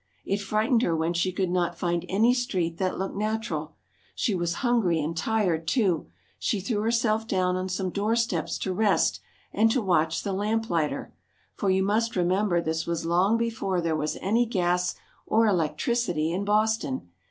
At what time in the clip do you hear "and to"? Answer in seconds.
9.53-9.79